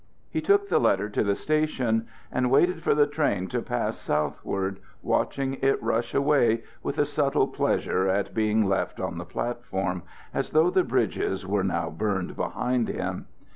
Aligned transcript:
He 0.31 0.41
took 0.41 0.67
the 0.67 0.79
letter 0.79 1.11
to 1.11 1.23
the 1.23 1.35
station, 1.35 2.07
and 2.31 2.49
waited 2.49 2.81
for 2.81 2.95
the 2.95 3.05
train 3.05 3.45
to 3.49 3.61
pass 3.61 3.99
southward, 3.99 4.79
watching 5.03 5.59
it 5.61 5.77
rush 5.83 6.15
away 6.15 6.63
with 6.81 6.97
a 6.97 7.05
subtle 7.05 7.47
pleasure 7.47 8.07
at 8.07 8.33
being 8.33 8.67
left 8.67 8.99
on 8.99 9.19
the 9.19 9.25
platform, 9.25 10.01
as 10.33 10.49
though 10.53 10.71
the 10.71 10.83
bridges 10.83 11.45
were 11.45 11.63
now 11.63 11.91
burned 11.91 12.35
behind 12.35 12.87
him. 12.87 13.27